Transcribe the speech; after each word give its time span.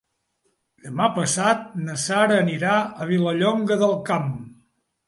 Demà 0.85 1.09
passat 1.17 1.69
na 1.83 1.99
Sara 2.07 2.41
anirà 2.47 2.75
a 3.05 3.09
Vilallonga 3.13 3.81
del 3.85 3.97
Camp. 4.11 4.35